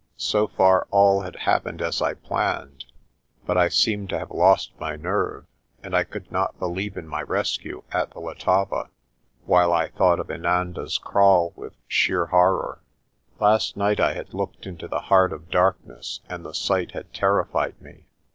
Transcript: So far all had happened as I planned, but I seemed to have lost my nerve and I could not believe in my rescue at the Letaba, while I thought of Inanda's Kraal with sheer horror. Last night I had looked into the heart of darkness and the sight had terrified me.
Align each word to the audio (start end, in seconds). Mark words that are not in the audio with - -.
So 0.17 0.47
far 0.47 0.87
all 0.89 1.21
had 1.21 1.35
happened 1.35 1.79
as 1.79 2.01
I 2.01 2.15
planned, 2.15 2.85
but 3.45 3.55
I 3.55 3.69
seemed 3.69 4.09
to 4.09 4.17
have 4.17 4.31
lost 4.31 4.71
my 4.79 4.95
nerve 4.95 5.45
and 5.83 5.95
I 5.95 6.05
could 6.05 6.31
not 6.31 6.57
believe 6.57 6.97
in 6.97 7.07
my 7.07 7.21
rescue 7.21 7.83
at 7.91 8.09
the 8.09 8.19
Letaba, 8.19 8.89
while 9.45 9.71
I 9.71 9.89
thought 9.89 10.19
of 10.19 10.31
Inanda's 10.31 10.97
Kraal 10.97 11.53
with 11.55 11.73
sheer 11.87 12.25
horror. 12.25 12.81
Last 13.39 13.77
night 13.77 13.99
I 13.99 14.13
had 14.15 14.33
looked 14.33 14.65
into 14.65 14.87
the 14.87 15.01
heart 15.01 15.31
of 15.31 15.51
darkness 15.51 16.21
and 16.27 16.43
the 16.43 16.53
sight 16.53 16.93
had 16.93 17.13
terrified 17.13 17.79
me. 17.79 18.07